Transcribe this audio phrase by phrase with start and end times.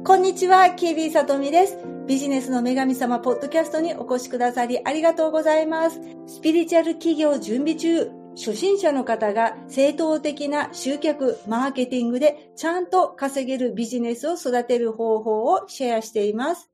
[0.00, 1.78] こんにちは、キービーさとみです。
[2.08, 6.00] ビジネスの女神様ポッドキャストにお越しくださりありがとうございます。
[6.26, 16.68] スピリチュアル企業準備中、初心者の方が正当的な集客、マーケティングでちゃんと稼げるビジネスを育てる方法をシェアしています。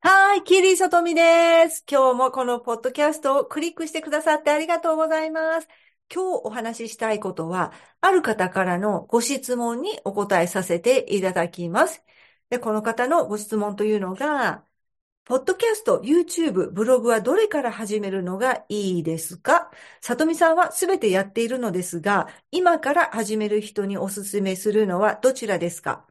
[0.00, 1.84] はい、キリーさとみです。
[1.90, 5.68] 今日もこのポッドキャストをクリックしてくださってありがとうございます。
[6.12, 12.04] 今日お話ししたいことは、ある方からのご質問にお答えさせていただきます。
[12.50, 14.64] で、この方のご質問というのが、
[15.24, 19.70] ポッドキャスト、YouTube、ブログはどれから始めるのがいいですか？
[20.00, 26.06] さとみさんはすべてやっているのですが、今から始める人におすすめするのはどちらですか？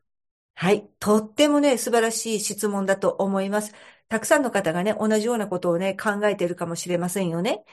[0.56, 0.90] はい。
[1.00, 3.74] とってもね、素晴らしい質問だと思います。
[4.08, 7.66] たくさんの方がね、同じようなことをね、考えているかもしれませんよね。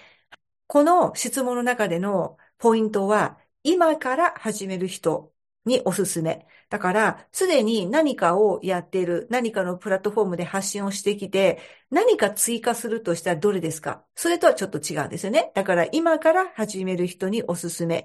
[0.74, 5.32] この質問の中でのポイントは、今から始める人
[5.64, 6.48] におすすめ。
[6.68, 14.04] だから、すでに何かをやっている、何かのプラットフォームで発信をしてきて、何か追加するとしたらどれですか？
[14.16, 15.52] それとはちょっと違うんですよね。
[15.54, 18.04] だから、今から始める人におすすめ。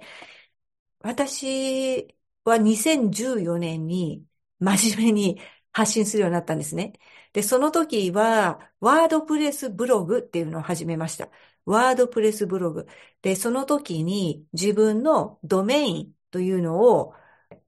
[0.99, 4.23] 私は2014年に
[4.59, 6.93] 真面目に発信するようになったんですね。
[7.33, 11.29] で、その時は、ワードプレスブログっていうのを始めました。
[11.65, 12.87] ワードプレスブログ。
[13.21, 17.13] で、その時に自分のドメインというのを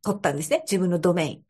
[0.03, 0.61] 取ったんですね。
[0.63, 1.45] 自分のドメイン。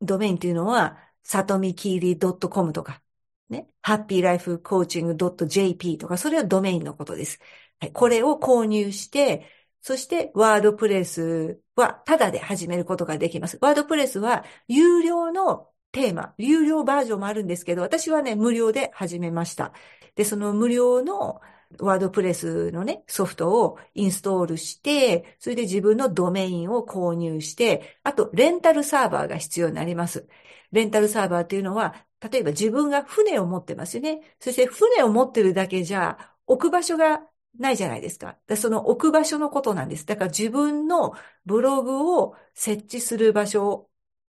[0.00, 3.02] ドメインというのは、さとみきり .com とか、
[3.48, 7.38] ね、happylifecoaching.jp とか、それはドメインのことです。
[7.80, 9.46] はい、これを購入して、
[9.82, 13.58] そして、ワードプレスは、ただで始めることができます。
[13.60, 19.72] ワードプレスは、有料のテーマ、有料バージョンもあるんですけど、私はね、無料で始めました。
[20.16, 21.40] で、その無料の
[21.78, 30.26] ワードプレスのね、ソフトをインストールして、それで自分のドメインを購入して、あと、レンタルサーバーが必要になります。
[30.72, 34.20] レンタルサーバーっていうのは、例えば自分が船を持ってますよね。
[34.40, 37.28] そして船を持ってるだけじゃ、置く場所が
[37.58, 38.38] ないじゃないですか。
[38.56, 40.06] その置く場所のことなんです。
[40.06, 43.90] だから自分のブログを設置する場所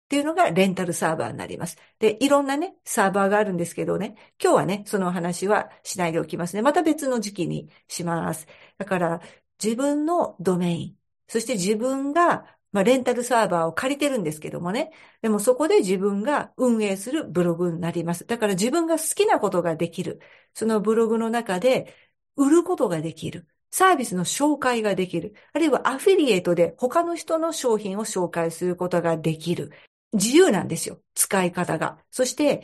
[0.09, 1.77] っていうのがレンタルサーバーになります。
[1.99, 6.63] で、いろんなね、サーバーがあるんですけどね、今日はね、その話はしないでおきますね。
[6.63, 8.47] また別の時期にします。
[8.79, 9.21] だから、
[9.63, 10.97] 自分のドメイン、
[11.27, 14.91] そして自分が、まあ、レンタルサーバーを借りてるんですけどもね。
[15.21, 18.25] でもそこで自分が運営するブログになります。
[18.25, 20.19] だから自分が好きなことができる。
[20.55, 21.93] そのブログの中で
[22.35, 23.47] 売ることができる。
[23.71, 25.35] サービスの紹介ができる。
[25.53, 29.71] あるいはアフィリエイトで他の人の商品を紹介することができる。
[30.13, 31.01] 自由なんですよ。
[31.13, 32.03] 使い方が。
[32.11, 32.63] そして、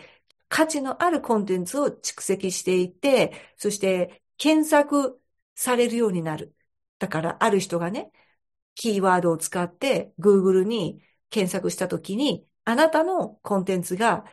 [0.49, 5.21] 価値のあるコンテンツを蓄積していって、そして検索
[5.55, 6.55] されるようになる。
[6.99, 8.11] だから、ある人がね、
[8.75, 14.25] キーワードを使って Google に検索したときに、あなたのコンテンツが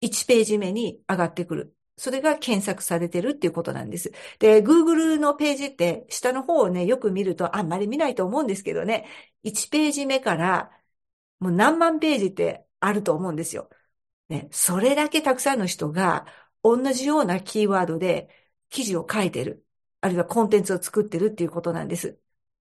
[0.00, 1.76] 1ページ目に上がってくる。
[1.96, 4.12] それが検索されてるっていうことなんです。
[4.38, 9.06] で、Google のページって下の方をね、よく見るとあんまり見ないと思うんですけどね、
[9.42, 10.70] 1ページ目から
[11.44, 13.68] もう何万ページってあると思うんですよ。
[14.30, 16.26] ね、それだけたくさんの人が
[16.62, 18.30] 同じようなキーワードで
[18.70, 19.66] 記事を書いてる。
[20.00, 22.18] あるいはコンテンツを作ってるっていうことなんです。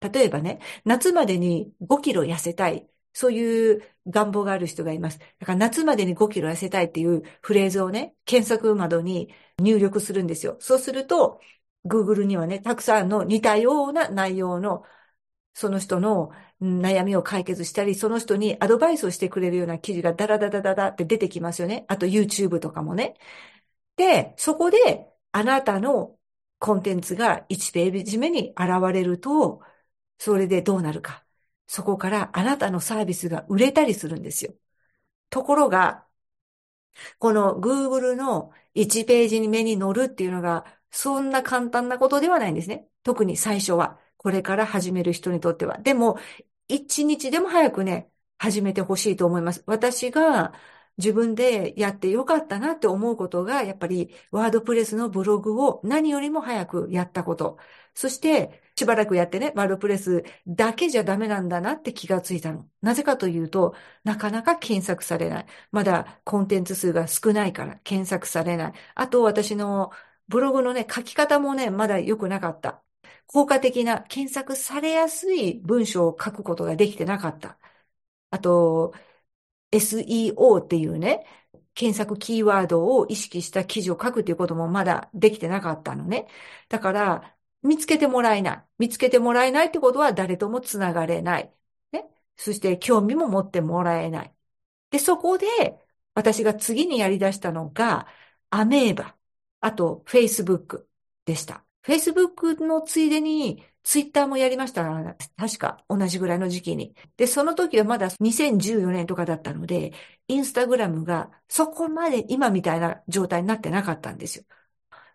[0.01, 2.89] 例えばね、夏までに5キロ痩せたい。
[3.13, 5.21] そういう願望がある人がいます。
[5.21, 10.57] だから夏までに5キロ痩せたいっていうフレーズをね、検索窓に入力するんですよ。
[10.61, 11.41] そうすると、
[11.87, 14.85] Google にはね、たくさんの似たような内容の
[15.55, 21.85] その人の悩みを解決したり、その人にアドバイスをしてくれるような記事がダラダラダラって出てきますよね。
[21.89, 23.15] あと YouTube とかもね。
[23.97, 26.19] で、そこであなたの
[26.59, 29.63] コンテンツが1ページ目に現れると、
[30.19, 31.25] それでどうなるか。
[31.67, 34.55] そこからあなたのサービスが売れたりするんですよ。
[35.31, 36.07] ところが、
[37.19, 42.89] この Google の1ページに目に乗るっていうのが、そんな簡単なことではないんですね。
[43.03, 43.99] 特に最初は。
[44.25, 45.79] これから始める人にとっては。
[45.79, 46.19] でも、
[46.69, 49.63] 一日でも早くね、始めてほしいと思います。
[49.67, 50.55] 私が
[50.97, 57.59] 自分でやってよかったなって思うことが、やっぱりワードプレスのブログを何よりも早くやったこと。
[57.95, 62.69] そして、しばらくやってね、ワードプレスだけじゃダメなんだなって気がついたの。
[62.81, 63.75] なぜかというと、
[64.05, 65.47] なかなか検索されない。
[65.71, 68.73] まだコンテンツ数が少ないから検索されない。
[68.95, 69.91] あと、私の
[70.29, 72.83] ブログのね、書き方もね、まだ良くなかった。
[73.27, 77.59] 効果的な検索されやすい文章を書くことができてなかった。
[78.31, 78.95] あと、
[79.73, 81.27] SEO っていうね、
[81.75, 86.29] 検索キーワードを意識した記事を書くっていうこともまだできてなかったのね。
[86.69, 88.65] だから、見つけてもらえない。
[88.79, 91.55] 見つけてもらえないってことは誰ともつながれない。
[91.93, 92.09] ね。
[92.37, 94.35] そして興味も持ってもらえない。
[94.91, 95.47] で、そこで
[96.15, 98.09] 私が次にやり出したのが、
[98.51, 99.17] アメーバ、
[99.61, 100.91] あと、フェイスブック
[101.25, 101.65] でした。
[101.85, 104.85] フェイスブックのついでに、ツイッターもやりました。
[105.37, 106.95] 確か同じぐらいの時期に。
[107.19, 109.93] で、その時はまだ2014年とかだったので、
[110.27, 114.45] インスタグラムがそこまで今みたいな状態になってなかったんですよ。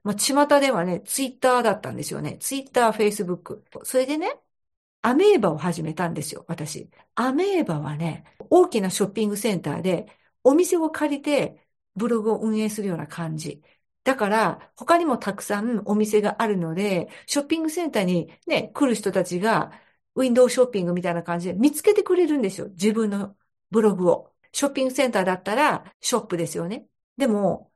[0.04, 2.38] まあ、巷ではね、ツイッターだったんですよね。
[2.40, 3.66] ツイッター、フェイスブック。
[3.84, 4.40] それでね、
[5.02, 6.90] アメーバを始めたんですよ、私。
[7.16, 10.08] アメーバはね、大きなショッピングセンターで、
[10.44, 11.66] お店を借りて、
[11.96, 13.62] ブログを運営するような感じ。
[14.04, 19.72] だから、他にもたくさんお店があるので、ショッピングセンターにね、来る人たちが、
[20.16, 22.70] ウィンドウショッピングみたいな感じで見つけてくれるんですよ。
[22.70, 23.36] 自分の
[23.72, 24.34] ブログを。
[24.52, 26.88] ショッピングセンターだったら、ショップですよね。
[27.18, 27.72] でも、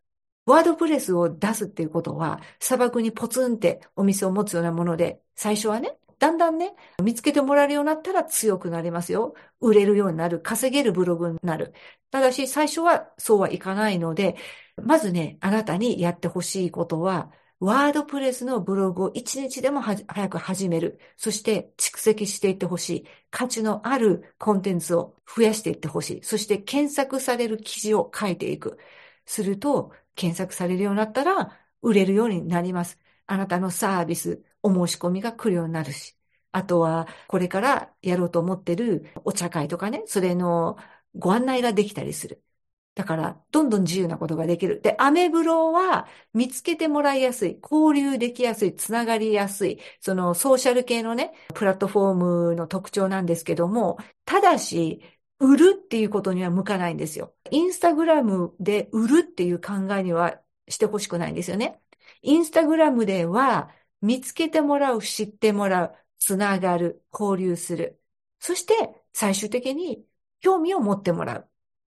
[0.46, 6.74] ワードプレスを出すっていうことは、砂漠にポツンってお店を持つようなもので、最初はね、だんだんね、
[7.04, 9.36] 見つけてもらえるようになったら強くなりますよ。
[9.60, 10.40] 売れるようになる。
[10.40, 11.74] 稼げるブログになる。
[12.12, 14.38] ただし、最初はそうはいかないので、
[14.82, 17.30] まずね、あなたにやってほしいことは、
[17.60, 20.98] ワードプレスのブログを一日でも早く始める。
[21.18, 23.08] そして蓄積していってほしい。
[23.30, 26.24] 価値のあるコンテンツを増やしていってほしい。
[26.24, 28.80] そして検索される記事を書いていく。
[29.26, 32.98] すると、検索されるようになったら、売れるようになります。
[33.26, 36.18] あなたのサービス、お申し込みが来るようになるし。
[36.52, 40.78] あとは、これからやろうと思ってるお茶会とかね、それの
[41.16, 42.44] ご案内ができたりする。
[42.96, 44.80] だから、どんどん自由なことができる。
[44.82, 52.14] で、アメブロは見つけてもらいやすい、交流できやすい、つながりやすい、そのソーシャル系のね、プラットフォー
[52.52, 55.02] ムの特徴なんですけども、ただし、
[55.40, 57.34] 売るっていうことには向かないんですよ。
[57.52, 61.82] インスタグラムで売るっていう考えにはしてほしくないんですよね。
[62.22, 63.70] インスタグラムでは
[64.04, 68.02] 見つけてもらう、知ってもらう、つながる、交流する。
[68.40, 68.74] そして
[69.14, 70.06] 最終的に
[70.42, 71.50] 興味を持ってもらう。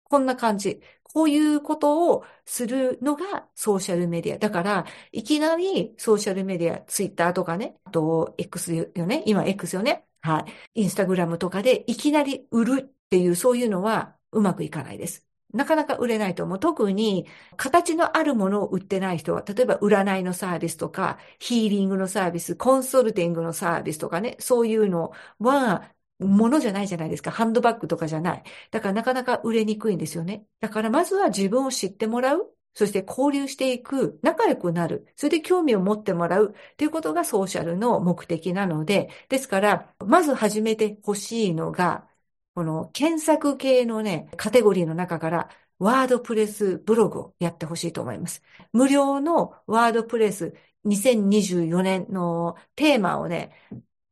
[0.04, 0.82] こんな感じ。
[1.02, 4.38] こういうことをするのがソーシャルメディア。
[4.38, 10.06] だから、いきなりソーシャルメディア、ツイッターとかね、あと、X よね、今 X よね。
[10.20, 10.40] は
[10.74, 10.82] い。
[10.82, 15.26] インスタグラムとかでいきなり売るっていう、そういうのはうまくいかないです。
[15.54, 16.58] なかなか売れないと思う。
[16.58, 27.30] 特に形のあるものを売ってない人は、例えば占いのサービスとか、ヒーリングのサービス、コンソルティングのサービスとかね、そういうのはものじゃないじゃないですか。
[27.30, 28.42] ハンドバッグとかじゃない。
[28.70, 30.46] だからなかなか売れにくいんですよね。
[30.60, 32.50] だからまずは自分を知ってもらう。
[32.76, 34.18] そして交流していく。
[34.22, 35.06] 仲良くなる。
[35.16, 36.54] それで興味を持ってもらう。
[36.76, 42.08] ということがソーシャルの目的なので、ですから、まず始めてほしいのが、
[42.54, 45.48] この検索系のね、カテゴリーの中から、
[45.78, 48.42] ワードプレスブログをやってほしいと思います。
[48.72, 50.54] 無料のワードプレス
[50.84, 53.52] 2024年のテーマをね、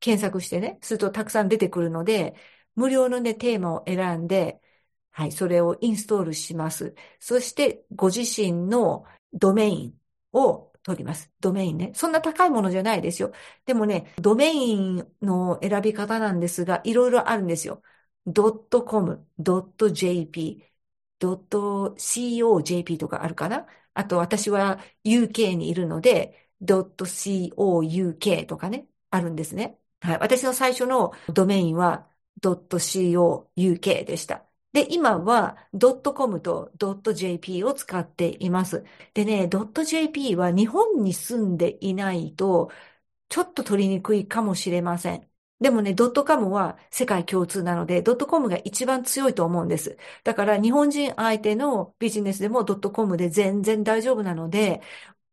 [0.00, 2.34] 検索してね、するとたくさん出てくるので、
[2.74, 4.60] 無料のね、テーマを選んで、
[5.12, 6.94] はい、それをインストールします。
[7.20, 10.00] そして、ご自身のドメイン
[10.32, 11.30] を取ります。
[11.40, 11.92] ドメインね。
[11.94, 13.32] そんな高いものじゃないですよ。
[13.66, 17.82] でもね、ドメインの選び方なんですが、いろいろあるんですよ。
[18.26, 20.64] .com、.jp、
[21.20, 23.66] .cojp とかあるかな？
[23.94, 29.78] あと私は UK にいるので、.couk とかね、あるんですね。
[30.00, 30.18] はい。
[30.20, 32.08] 私の最初のドメインは
[32.40, 34.46] .co.uk でした。
[34.72, 35.56] で、今は
[36.14, 36.72] .com と
[37.14, 38.84] .jp を使っています。
[39.14, 42.70] でね、.jp は日本に住んでいないと、
[43.28, 45.31] ちょっと取りにくいかもしれません。
[45.62, 49.96] でもね、ドットカムは世界共通なので、ドットコムが一番強いと思うんです。
[50.24, 54.82] だから日本人相手のビジネスでもドットコムで全然大丈夫なので、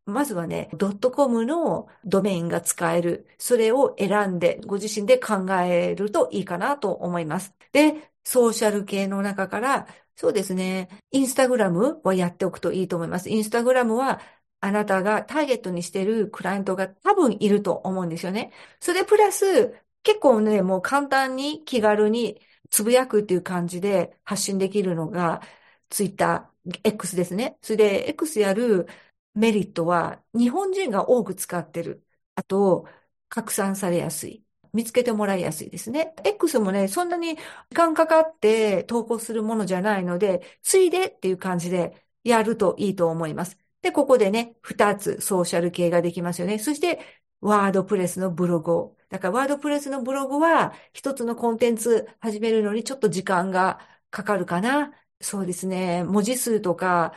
[0.06, 3.28] まずはね、ドットコムのドメインが使える。
[3.38, 7.56] それを選んで、ご自身で考えるといいかなと思います。
[7.72, 13.30] で、ソーシャル系の中から、そうですね、インスタグラムはやっておくといいと思います。
[13.30, 14.20] インスタグラムは、
[14.62, 18.52] あなたがターゲットにしているクライアントが多分いると思うんですよね。
[18.80, 25.42] それプラス、結構ね、もう簡単に気軽につぶやくっていう感じで発信できるのが、
[25.90, 27.58] ツイッター、X ですね。
[27.62, 28.88] それで、X やる
[29.34, 32.06] メリットは、日本人が多く使ってる。
[32.36, 32.88] あと、
[33.30, 34.44] 拡散されやすい。
[34.74, 36.14] 見つけてもらいやすいですね。
[36.24, 37.42] X もね、そんなに時
[37.74, 43.58] 間かかって投稿するものじゃないので、ついでっていう感じでやるといいと思います。
[43.82, 46.60] で、ここでね、二つソーシャル系ができますよね。
[46.60, 47.00] そして、
[47.42, 48.96] ワードプレスのブログを。
[49.10, 53.80] だから、ワードプレスのブログは、一つのコンテンツ始めるのにちょっと時間が
[54.12, 54.94] かかるかな。
[55.22, 56.04] そうですね。
[56.04, 57.14] 文字数とか、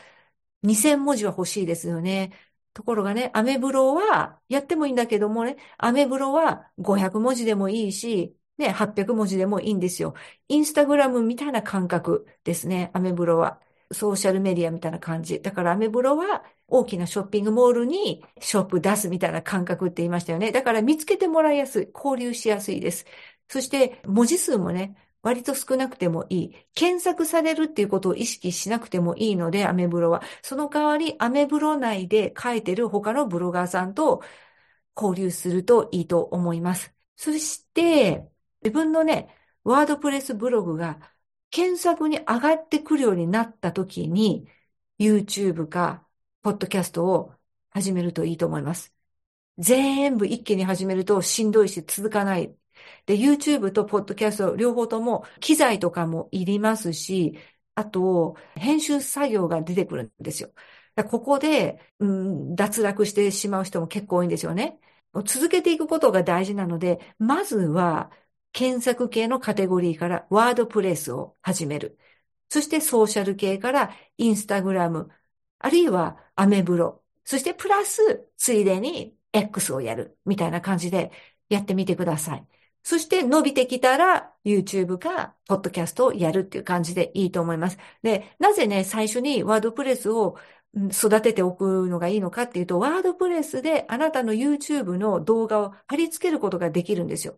[0.62, 2.32] 2000文字は欲しいですよね。
[2.74, 10.14] ところがね、アメブロはやってもいいんだけどもね、アメブロは500文字でもいいし、ね、800文字でもいいんですよ。
[10.48, 13.60] インスタグラムみたいな感覚ですね、アメブロは。
[13.92, 15.40] ソーシャルメディアみたいな感じ。
[15.42, 20.52] だからアメブロは大きなショッピングモールにショップ出すみたいな感覚って言いましたよね。
[20.52, 21.88] だから見つけてもらいやすい。
[21.94, 23.04] 交流しやすいです。
[23.48, 26.56] そして文字数もね、割と少なくてもいい。
[26.74, 30.22] 検索されるっていうことを意識しなくてもいいので、アメブロは。
[30.42, 34.22] その代わり、アメブロ内で書いてる他のブロガーさんと
[34.96, 36.94] 交流するといいと思います。
[37.16, 38.28] そして、
[38.62, 39.28] 自分のね、
[39.64, 40.98] ワードプレスブログが
[41.50, 44.48] 検索に上がってくるようになった時に、
[44.98, 46.06] YouTube か、
[46.42, 47.34] ポッドキャストを
[47.70, 48.94] 始めるといいと思います。
[49.58, 52.54] 全部一気に始めるとしんどいし続かない。
[53.06, 57.38] で、YouTube とポッドキャスト両方とも機材とかもいりますし、
[57.74, 60.52] あと、編集作業が出てくるんですよ。
[61.10, 64.78] ここで、うん、脱落してしまう人も結構多いんですよね。
[65.26, 68.10] 続けていくことが大事なので、まずは
[68.52, 71.98] 検索系のカテゴリーからワードプレスを始める。
[72.50, 75.10] そしてソーシャル系からインスタグラム、
[75.58, 77.04] あるいはアメブロ。
[77.24, 80.18] そしてプラス、ついでに X をやる。
[80.26, 81.12] みたいな感じで
[81.48, 82.46] やってみてください。
[82.82, 87.78] そして伸びてきたら YouTube か Podcast をやるっていう感じでいいと思います。
[88.02, 90.36] で、なぜね、最初にワードプレスを
[90.90, 97.36] 育てておくのがいいのかっていうと、ワードプレスであなたの YouTube の動画を貼り付けることができるんですよ。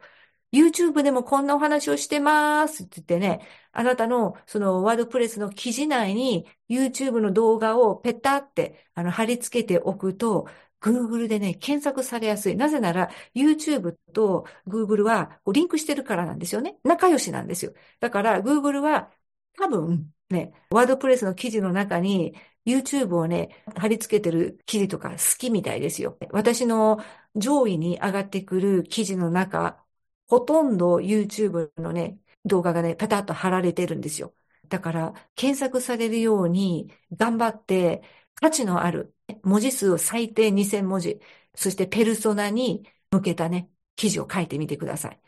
[0.55, 3.41] YouTube でもこんなお話をしてますって言ってね、
[3.73, 10.47] あなたのそのワードプレスの記事内に YouTube の動画をペタってあの貼り付けておくと、
[10.81, 12.57] Google でね、検索されやすい。
[12.57, 16.77] なぜなら、YouTube と Google はリンクしてるからなんですよね。
[16.85, 17.73] 仲良しなんですよ。
[18.01, 19.11] だから、Google は
[19.59, 22.35] 多分ね、ワードプレスの記事の中に
[22.67, 26.19] YouTube をね、貼り付けてる記事とか好きみたいですよ。
[26.31, 26.99] 私の
[27.35, 29.84] 上位に上がってくる記事の中、
[30.29, 34.35] ほとんど YouTube のね、動画がね、パタッと貼られてるんですよ。
[34.69, 38.03] だから、検索されるように頑張って
[38.35, 41.21] 価値のある文字数を最低2000文字、
[41.55, 45.21] そしてペルソナに向けたね、記事を書いてみてください。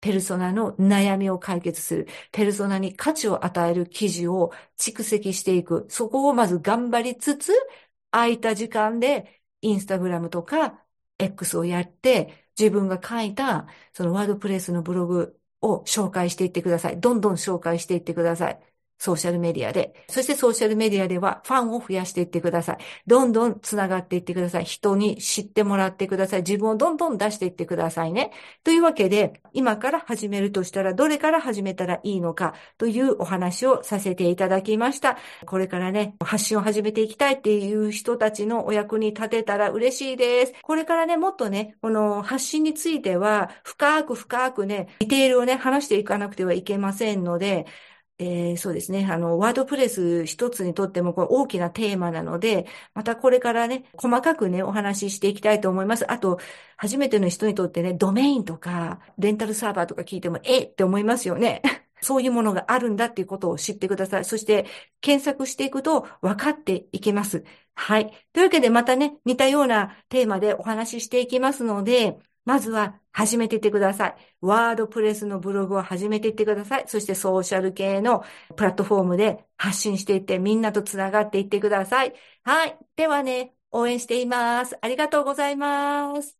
[0.00, 2.08] ペルソナの悩みを解決する。
[2.32, 5.86] ペルソナに価値を与える記事を蓄積していく。
[5.88, 7.52] そこをまず頑張りつつ、
[8.10, 10.84] 空いた時間でインスタグラムとか
[11.18, 17.00] X をやって、自分が書いたそのワードプレスのブログを紹介していってください。
[17.00, 18.77] どんどん紹介していってください。
[18.98, 19.94] ソーシャルメディアで。
[20.08, 22.78] そしてソーシャルメディアではファンを増やしていってください。
[23.06, 24.64] どんどん繋がっていってください。
[24.64, 26.40] 人に知ってもらってください。
[26.40, 28.32] 自分をどんどん出していってくださいね。
[28.64, 35.16] というわけで、今から始めるとしたらどれから始めたらいいのかというお話をさせていただきました。
[35.46, 40.54] これからね、発信を始めていきたいっていう人たちのお役に立てたら嬉しいです。
[40.62, 47.66] これからね、もっとね、この発信については深く深くね、ディテールをね、話していかなくてはいけませんので、
[48.20, 49.06] えー、そうですね。
[49.08, 56.10] あの、ワードプレス一つにとってもこれ大きなテーマなので、またこれからね、細かくね、お話ししていきたいと思います。
[56.10, 56.38] あと、
[56.76, 60.74] 初めての人にとってね、ドメインとか、レンタルサーバーとか聞いても、えっ？
[60.74, 61.62] て思いますよね。
[62.00, 64.24] そういうものがあるんだっていうことを知ってください。
[64.24, 64.66] そして、
[65.00, 67.44] 検索していくと分かっていきます。
[67.74, 68.10] はい。
[68.32, 74.14] というわけで、またね、似たようなテーマでお話ししていきますので、まずは始めていってください。
[74.40, 76.84] ワードプレスのブログを始めていってください。
[76.86, 78.24] そしてソーシャル系の
[78.56, 82.14] プラットフォームで発信していってみんなとつながっていってください。
[82.44, 82.78] はい。
[82.96, 84.78] ではね、応援しています。
[84.80, 86.38] ありがとうございます。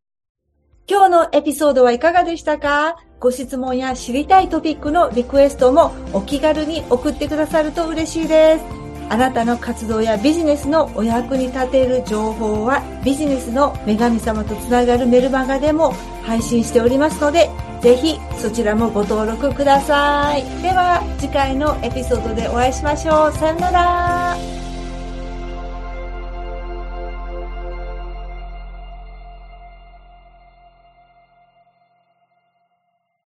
[0.86, 2.96] 今日のエピソードはいかがでしたか？
[3.20, 8.77] ご質問や知りたいトピックのリクエストもお気軽に送ってくださると嬉しいです。
[9.10, 15.92] あなたの活動やビジネスのお役に立てる情報はビジネスの女神様とつながるメルマガでも
[16.24, 17.50] 配信しておりますので
[17.80, 20.42] ぜひそちらもご登録ください。
[20.62, 23.32] では次回のエピソードでお会いしましょう。
[23.32, 24.57] さよなら。